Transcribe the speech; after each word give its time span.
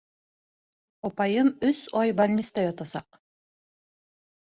Апайым 1.09 1.53
өс 1.73 1.83
ай 2.03 2.17
бальниста 2.23 2.67
ятасаҡ! 2.73 3.25